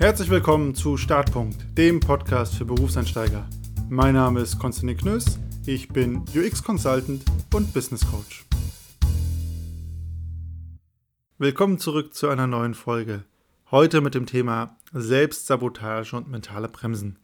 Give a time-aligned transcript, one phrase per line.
[0.00, 3.46] Herzlich willkommen zu Startpunkt, dem Podcast für Berufseinsteiger.
[3.90, 8.46] Mein Name ist Konstantin Knöss, ich bin UX-Consultant und Business Coach.
[11.36, 13.24] Willkommen zurück zu einer neuen Folge.
[13.70, 17.18] Heute mit dem Thema Selbstsabotage und mentale Bremsen.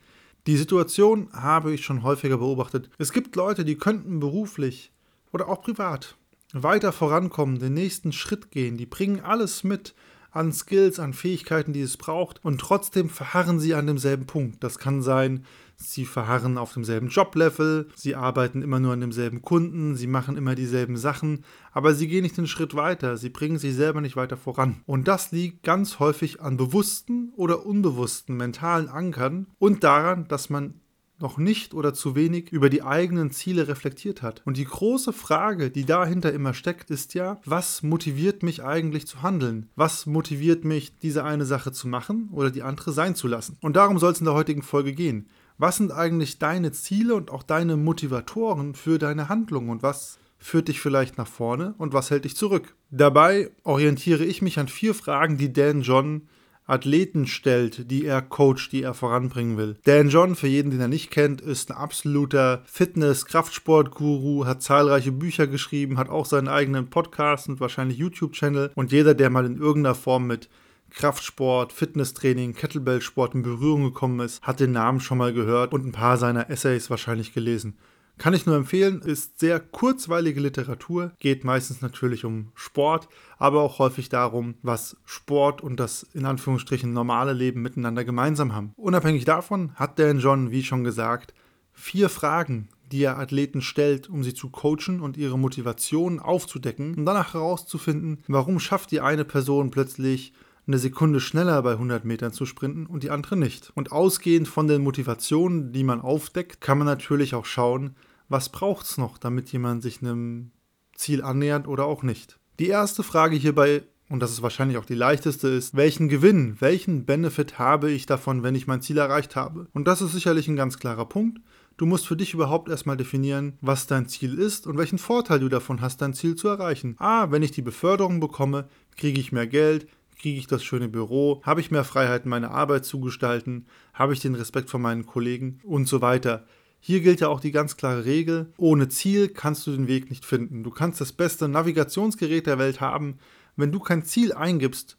[0.46, 2.90] Die Situation habe ich schon häufiger beobachtet.
[2.98, 4.92] Es gibt Leute, die könnten beruflich
[5.32, 6.14] oder auch privat
[6.52, 9.94] weiter vorankommen, den nächsten Schritt gehen, die bringen alles mit,
[10.36, 14.62] an Skills, an Fähigkeiten, die es braucht und trotzdem verharren sie an demselben Punkt.
[14.62, 15.44] Das kann sein,
[15.76, 20.54] sie verharren auf demselben Joblevel, sie arbeiten immer nur an demselben Kunden, sie machen immer
[20.54, 24.36] dieselben Sachen, aber sie gehen nicht einen Schritt weiter, sie bringen sich selber nicht weiter
[24.36, 24.82] voran.
[24.86, 30.80] Und das liegt ganz häufig an bewussten oder unbewussten mentalen Ankern und daran, dass man
[31.18, 34.42] noch nicht oder zu wenig über die eigenen Ziele reflektiert hat.
[34.44, 39.22] Und die große Frage, die dahinter immer steckt, ist ja, was motiviert mich eigentlich zu
[39.22, 39.68] handeln?
[39.76, 43.56] Was motiviert mich, diese eine Sache zu machen oder die andere sein zu lassen?
[43.60, 45.28] Und darum soll es in der heutigen Folge gehen.
[45.58, 50.68] Was sind eigentlich deine Ziele und auch deine Motivatoren für deine Handlung und was führt
[50.68, 52.74] dich vielleicht nach vorne und was hält dich zurück?
[52.90, 56.28] Dabei orientiere ich mich an vier Fragen, die Dan John
[56.66, 59.76] Athleten stellt, die er coacht, die er voranbringen will.
[59.84, 65.46] Dan John, für jeden, den er nicht kennt, ist ein absoluter Fitness-Kraftsport-Guru, hat zahlreiche Bücher
[65.46, 68.72] geschrieben, hat auch seinen eigenen Podcast und wahrscheinlich YouTube-Channel.
[68.74, 70.48] Und jeder, der mal in irgendeiner Form mit
[70.90, 75.92] Kraftsport, Fitnesstraining, Kettlebell-Sport in Berührung gekommen ist, hat den Namen schon mal gehört und ein
[75.92, 77.76] paar seiner Essays wahrscheinlich gelesen.
[78.18, 83.78] Kann ich nur empfehlen, ist sehr kurzweilige Literatur, geht meistens natürlich um Sport, aber auch
[83.78, 88.72] häufig darum, was Sport und das in Anführungsstrichen normale Leben miteinander gemeinsam haben.
[88.76, 91.34] Unabhängig davon hat Dan John, wie schon gesagt,
[91.72, 97.04] vier Fragen, die er Athleten stellt, um sie zu coachen und ihre Motivation aufzudecken und
[97.04, 100.32] danach herauszufinden, warum schafft die eine Person plötzlich
[100.66, 103.70] eine Sekunde schneller bei 100 Metern zu sprinten und die andere nicht.
[103.74, 107.94] Und ausgehend von den Motivationen, die man aufdeckt, kann man natürlich auch schauen,
[108.28, 110.50] was braucht es noch, damit jemand sich einem
[110.94, 112.38] Ziel annähert oder auch nicht.
[112.58, 117.04] Die erste Frage hierbei, und das ist wahrscheinlich auch die leichteste, ist, welchen Gewinn, welchen
[117.04, 119.66] Benefit habe ich davon, wenn ich mein Ziel erreicht habe?
[119.72, 121.40] Und das ist sicherlich ein ganz klarer Punkt.
[121.76, 125.48] Du musst für dich überhaupt erstmal definieren, was dein Ziel ist und welchen Vorteil du
[125.48, 126.96] davon hast, dein Ziel zu erreichen.
[126.98, 129.86] Ah, wenn ich die Beförderung bekomme, kriege ich mehr Geld,
[130.18, 134.20] kriege ich das schöne Büro, habe ich mehr Freiheit, meine Arbeit zu gestalten, habe ich
[134.20, 136.46] den Respekt von meinen Kollegen und so weiter.
[136.80, 140.24] Hier gilt ja auch die ganz klare Regel, ohne Ziel kannst du den Weg nicht
[140.24, 140.62] finden.
[140.62, 143.18] Du kannst das beste Navigationsgerät der Welt haben,
[143.56, 144.98] wenn du kein Ziel eingibst,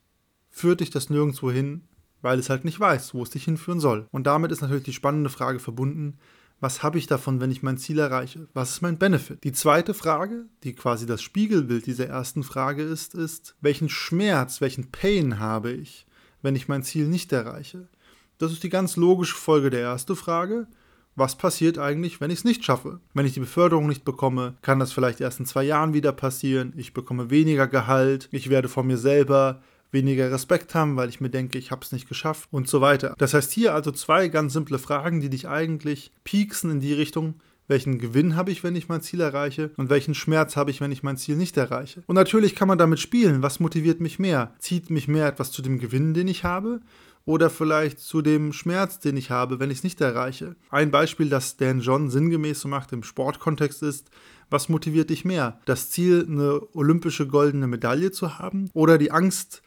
[0.49, 1.83] führt dich das nirgendwo hin,
[2.21, 4.07] weil es halt nicht weiß, wo es dich hinführen soll.
[4.11, 6.17] Und damit ist natürlich die spannende Frage verbunden,
[6.59, 8.47] was habe ich davon, wenn ich mein Ziel erreiche?
[8.53, 9.43] Was ist mein Benefit?
[9.43, 14.89] Die zweite Frage, die quasi das Spiegelbild dieser ersten Frage ist, ist, welchen Schmerz, welchen
[14.91, 16.07] Pain habe ich,
[16.41, 17.87] wenn ich mein Ziel nicht erreiche?
[18.39, 20.67] Das ist die ganz logische Folge der ersten Frage
[21.17, 22.99] was passiert eigentlich, wenn ich es nicht schaffe?
[23.13, 26.73] Wenn ich die Beförderung nicht bekomme, kann das vielleicht erst in zwei Jahren wieder passieren.
[26.77, 29.61] Ich bekomme weniger Gehalt, ich werde von mir selber
[29.91, 33.15] weniger Respekt haben, weil ich mir denke, ich habe es nicht geschafft und so weiter.
[33.17, 37.35] Das heißt hier also zwei ganz simple Fragen, die dich eigentlich pieksen in die Richtung,
[37.67, 40.91] welchen Gewinn habe ich, wenn ich mein Ziel erreiche und welchen Schmerz habe ich, wenn
[40.91, 42.03] ich mein Ziel nicht erreiche.
[42.05, 44.53] Und natürlich kann man damit spielen, was motiviert mich mehr?
[44.59, 46.81] Zieht mich mehr etwas zu dem Gewinn, den ich habe?
[47.27, 50.55] Oder vielleicht zu dem Schmerz, den ich habe, wenn ich es nicht erreiche.
[50.71, 54.09] Ein Beispiel, das Dan John sinngemäß so macht im Sportkontext ist,
[54.49, 55.59] was motiviert dich mehr?
[55.65, 59.61] Das Ziel, eine olympische goldene Medaille zu haben oder die Angst,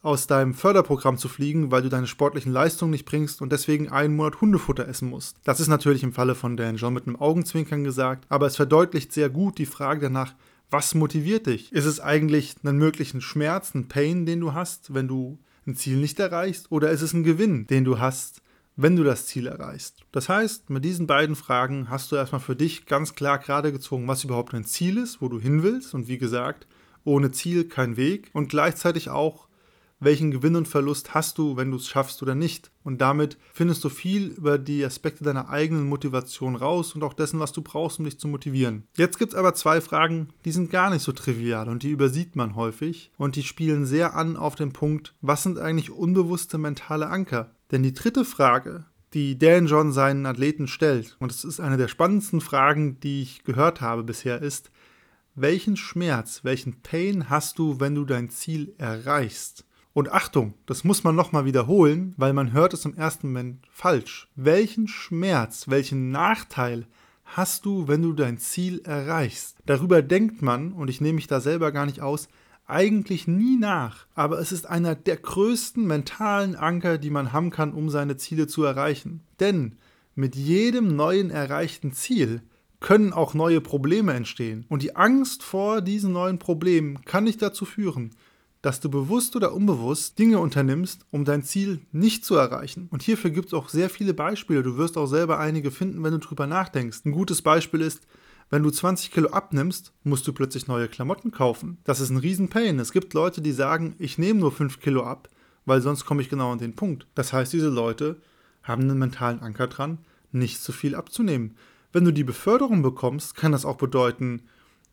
[0.00, 4.16] aus deinem Förderprogramm zu fliegen, weil du deine sportlichen Leistungen nicht bringst und deswegen einen
[4.16, 5.36] Monat Hundefutter essen musst.
[5.44, 9.12] Das ist natürlich im Falle von Dan John mit einem Augenzwinkern gesagt, aber es verdeutlicht
[9.12, 10.34] sehr gut die Frage danach,
[10.70, 11.70] was motiviert dich?
[11.72, 15.98] Ist es eigentlich einen möglichen Schmerz, einen Pain, den du hast, wenn du ein Ziel
[15.98, 18.42] nicht erreichst oder ist es ein Gewinn, den du hast,
[18.76, 20.00] wenn du das Ziel erreichst?
[20.12, 24.08] Das heißt, mit diesen beiden Fragen hast du erstmal für dich ganz klar gerade gezogen,
[24.08, 26.66] was überhaupt ein Ziel ist, wo du hin willst und wie gesagt,
[27.04, 29.48] ohne Ziel kein Weg und gleichzeitig auch
[30.02, 32.70] welchen Gewinn und Verlust hast du, wenn du es schaffst oder nicht.
[32.82, 37.38] Und damit findest du viel über die Aspekte deiner eigenen Motivation raus und auch dessen,
[37.38, 38.84] was du brauchst, um dich zu motivieren.
[38.96, 42.34] Jetzt gibt es aber zwei Fragen, die sind gar nicht so trivial und die übersieht
[42.34, 47.08] man häufig und die spielen sehr an auf den Punkt, was sind eigentlich unbewusste mentale
[47.08, 47.50] Anker?
[47.70, 51.88] Denn die dritte Frage, die Dan John seinen Athleten stellt, und es ist eine der
[51.88, 54.70] spannendsten Fragen, die ich gehört habe bisher, ist,
[55.34, 59.64] welchen Schmerz, welchen Pain hast du, wenn du dein Ziel erreichst?
[59.94, 64.28] Und Achtung, das muss man nochmal wiederholen, weil man hört es im ersten Moment falsch.
[64.36, 66.86] Welchen Schmerz, welchen Nachteil
[67.24, 69.58] hast du, wenn du dein Ziel erreichst?
[69.66, 72.28] Darüber denkt man, und ich nehme mich da selber gar nicht aus,
[72.66, 77.72] eigentlich nie nach, aber es ist einer der größten mentalen Anker, die man haben kann,
[77.72, 79.20] um seine Ziele zu erreichen.
[79.40, 79.76] Denn
[80.14, 82.42] mit jedem neuen erreichten Ziel
[82.80, 84.64] können auch neue Probleme entstehen.
[84.68, 88.10] Und die Angst vor diesen neuen Problemen kann nicht dazu führen,
[88.62, 92.86] dass du bewusst oder unbewusst Dinge unternimmst, um dein Ziel nicht zu erreichen.
[92.90, 94.62] Und hierfür gibt es auch sehr viele Beispiele.
[94.62, 97.04] Du wirst auch selber einige finden, wenn du drüber nachdenkst.
[97.04, 98.06] Ein gutes Beispiel ist,
[98.50, 101.78] wenn du 20 Kilo abnimmst, musst du plötzlich neue Klamotten kaufen.
[101.84, 102.78] Das ist ein Riesenpain.
[102.78, 105.28] Es gibt Leute, die sagen, ich nehme nur 5 Kilo ab,
[105.64, 107.06] weil sonst komme ich genau an den Punkt.
[107.14, 108.20] Das heißt, diese Leute
[108.62, 109.98] haben einen mentalen Anker dran,
[110.30, 111.56] nicht zu viel abzunehmen.
[111.92, 114.42] Wenn du die Beförderung bekommst, kann das auch bedeuten,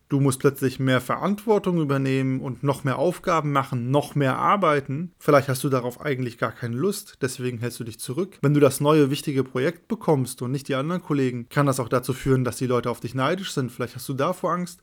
[0.09, 5.13] du musst plötzlich mehr Verantwortung übernehmen und noch mehr Aufgaben machen, noch mehr arbeiten.
[5.19, 8.37] Vielleicht hast du darauf eigentlich gar keine Lust, deswegen hältst du dich zurück.
[8.41, 11.89] Wenn du das neue wichtige Projekt bekommst und nicht die anderen Kollegen, kann das auch
[11.89, 13.71] dazu führen, dass die Leute auf dich neidisch sind.
[13.71, 14.81] Vielleicht hast du davor Angst.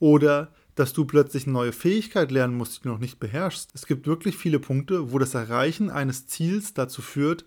[0.00, 3.70] Oder dass du plötzlich eine neue Fähigkeit lernen musst, die du noch nicht beherrschst.
[3.74, 7.44] Es gibt wirklich viele Punkte, wo das Erreichen eines Ziels dazu führt,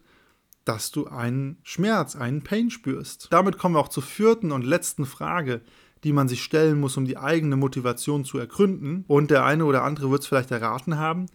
[0.66, 3.30] dass du einen Schmerz, einen Pain spürst.
[3.32, 5.62] Damit kommen wir auch zur vierten und letzten Frage,
[6.04, 9.06] die man sich stellen muss, um die eigene Motivation zu ergründen.
[9.08, 11.28] Und der eine oder andere wird es vielleicht erraten haben.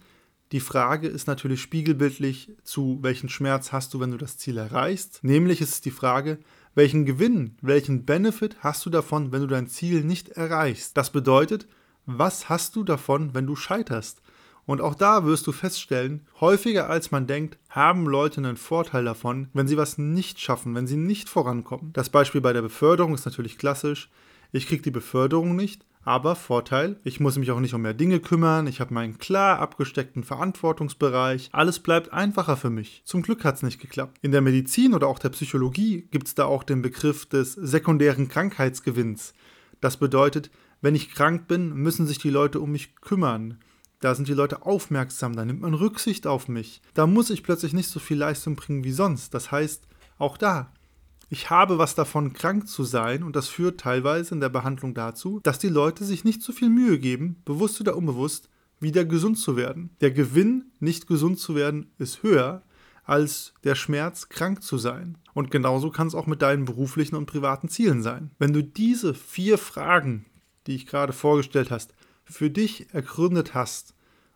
[0.51, 5.19] Die Frage ist natürlich spiegelbildlich zu, welchen Schmerz hast du, wenn du das Ziel erreichst.
[5.21, 6.39] Nämlich ist es die Frage,
[6.73, 10.95] welchen Gewinn, welchen Benefit hast du davon, wenn du dein Ziel nicht erreichst.
[10.95, 11.67] Das bedeutet,
[12.05, 14.21] was hast du davon, wenn du scheiterst?
[14.65, 19.47] Und auch da wirst du feststellen, häufiger als man denkt, haben Leute einen Vorteil davon,
[19.53, 21.91] wenn sie was nicht schaffen, wenn sie nicht vorankommen.
[21.93, 24.09] Das Beispiel bei der Beförderung ist natürlich klassisch.
[24.51, 28.21] Ich kriege die Beförderung nicht, aber Vorteil, ich muss mich auch nicht um mehr Dinge
[28.21, 33.01] kümmern, ich habe meinen klar abgesteckten Verantwortungsbereich, alles bleibt einfacher für mich.
[33.03, 34.17] Zum Glück hat es nicht geklappt.
[34.21, 38.29] In der Medizin oder auch der Psychologie gibt es da auch den Begriff des sekundären
[38.29, 39.33] Krankheitsgewinns.
[39.81, 43.57] Das bedeutet, wenn ich krank bin, müssen sich die Leute um mich kümmern.
[43.99, 46.81] Da sind die Leute aufmerksam, da nimmt man Rücksicht auf mich.
[46.93, 49.33] Da muss ich plötzlich nicht so viel Leistung bringen wie sonst.
[49.33, 49.87] Das heißt,
[50.19, 50.71] auch da,
[51.29, 55.39] ich habe was davon, krank zu sein, und das führt teilweise in der Behandlung dazu,
[55.43, 59.57] dass die Leute sich nicht so viel Mühe geben, bewusst oder unbewusst, wieder gesund zu
[59.57, 59.89] werden.
[60.01, 62.63] Der Gewinn, nicht gesund zu werden, ist höher
[63.03, 65.17] als der Schmerz, krank zu sein.
[65.33, 68.31] Und genauso kann es auch mit deinen beruflichen und privaten Zielen sein.
[68.37, 70.25] Wenn du diese vier Fragen,
[70.67, 71.93] die ich gerade vorgestellt hast,
[72.25, 73.95] für dich ergründet hast,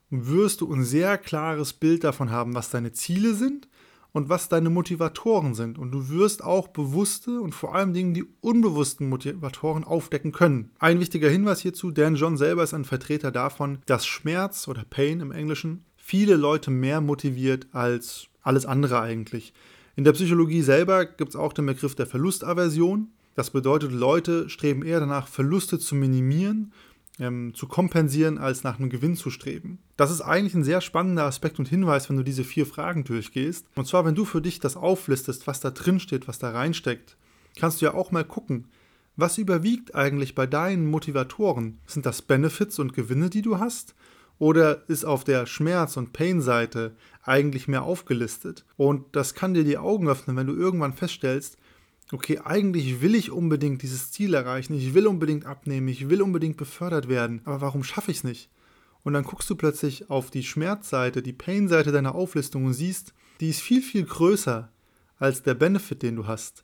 [0.09, 3.67] wirst du ein sehr klares Bild davon haben, was deine Ziele sind
[4.13, 5.77] und was deine Motivatoren sind.
[5.77, 10.71] Und du wirst auch bewusste und vor allem Dingen die unbewussten Motivatoren aufdecken können.
[10.79, 15.19] Ein wichtiger Hinweis hierzu, Dan John selber ist ein Vertreter davon, dass Schmerz oder Pain
[15.19, 19.53] im Englischen viele Leute mehr motiviert als alles andere eigentlich.
[19.95, 23.09] In der Psychologie selber gibt es auch den Begriff der Verlustaversion.
[23.35, 26.73] Das bedeutet, Leute streben eher danach, Verluste zu minimieren
[27.21, 29.77] ähm, zu kompensieren, als nach einem Gewinn zu streben.
[29.95, 33.67] Das ist eigentlich ein sehr spannender Aspekt und Hinweis, wenn du diese vier Fragen durchgehst.
[33.75, 37.15] Und zwar, wenn du für dich das auflistest, was da drin steht, was da reinsteckt,
[37.57, 38.67] kannst du ja auch mal gucken,
[39.15, 41.79] was überwiegt eigentlich bei deinen Motivatoren?
[41.85, 43.93] Sind das Benefits und Gewinne, die du hast?
[44.39, 48.65] Oder ist auf der Schmerz- und Pain-Seite eigentlich mehr aufgelistet?
[48.77, 51.57] Und das kann dir die Augen öffnen, wenn du irgendwann feststellst,
[52.13, 56.57] okay, eigentlich will ich unbedingt dieses Ziel erreichen, ich will unbedingt abnehmen, ich will unbedingt
[56.57, 58.49] befördert werden, aber warum schaffe ich es nicht?
[59.03, 63.49] Und dann guckst du plötzlich auf die Schmerzseite, die Pain-Seite deiner Auflistung und siehst, die
[63.49, 64.71] ist viel, viel größer
[65.17, 66.63] als der Benefit, den du hast.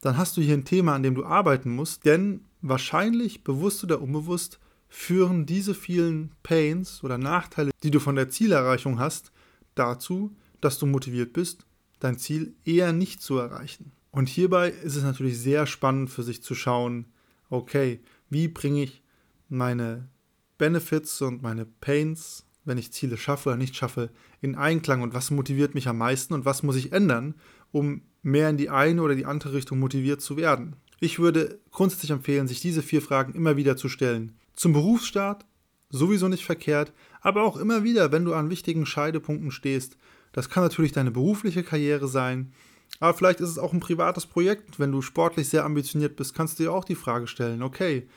[0.00, 4.00] Dann hast du hier ein Thema, an dem du arbeiten musst, denn wahrscheinlich, bewusst oder
[4.00, 9.32] unbewusst, führen diese vielen Pains oder Nachteile, die du von der Zielerreichung hast,
[9.74, 11.66] dazu, dass du motiviert bist,
[12.00, 13.92] dein Ziel eher nicht zu erreichen.
[14.16, 17.04] Und hierbei ist es natürlich sehr spannend für sich zu schauen,
[17.50, 19.02] okay, wie bringe ich
[19.50, 20.08] meine
[20.56, 24.08] Benefits und meine Pains, wenn ich Ziele schaffe oder nicht schaffe,
[24.40, 27.34] in Einklang und was motiviert mich am meisten und was muss ich ändern,
[27.72, 30.76] um mehr in die eine oder die andere Richtung motiviert zu werden.
[30.98, 34.32] Ich würde grundsätzlich empfehlen, sich diese vier Fragen immer wieder zu stellen.
[34.54, 35.44] Zum Berufsstart
[35.90, 39.98] sowieso nicht verkehrt, aber auch immer wieder, wenn du an wichtigen Scheidepunkten stehst.
[40.32, 42.54] Das kann natürlich deine berufliche Karriere sein,
[43.00, 44.78] aber vielleicht ist es auch ein privates Projekt.
[44.78, 48.08] Wenn du sportlich sehr ambitioniert bist, kannst du dir auch die Frage stellen, okay,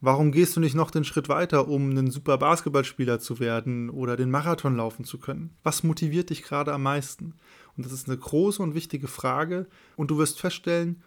[0.00, 4.16] warum gehst du nicht noch den Schritt weiter, um ein super Basketballspieler zu werden oder
[4.16, 5.50] den Marathon laufen zu können?
[5.62, 7.34] Was motiviert dich gerade am meisten?
[7.76, 11.02] Und das ist eine große und wichtige Frage und du wirst feststellen,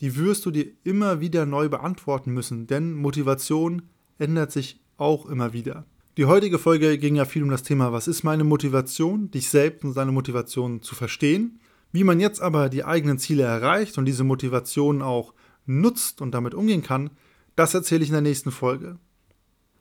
[0.00, 3.82] die wirst du dir immer wieder neu beantworten müssen, denn Motivation
[4.18, 5.84] ändert sich auch immer wieder.
[6.16, 9.84] Die heutige Folge ging ja viel um das Thema, was ist meine Motivation, dich selbst
[9.84, 11.60] und seine Motivation zu verstehen.
[11.92, 15.34] Wie man jetzt aber die eigenen Ziele erreicht und diese Motivation auch
[15.66, 17.10] nutzt und damit umgehen kann,
[17.56, 18.98] das erzähle ich in der nächsten Folge.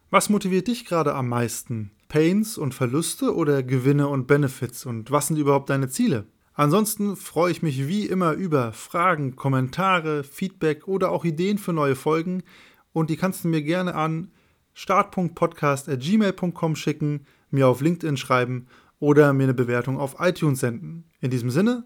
[0.10, 1.92] Was motiviert dich gerade am meisten?
[2.08, 4.86] Pains und Verluste oder Gewinne und Benefits?
[4.86, 6.26] Und was sind überhaupt deine Ziele?
[6.54, 11.96] Ansonsten freue ich mich wie immer über Fragen, Kommentare, Feedback oder auch Ideen für neue
[11.96, 12.44] Folgen
[12.92, 14.32] und die kannst du mir gerne an
[14.74, 18.68] start.podcast.gmail.com schicken, mir auf LinkedIn schreiben
[19.00, 21.06] oder mir eine Bewertung auf iTunes senden.
[21.22, 21.86] In diesem Sinne,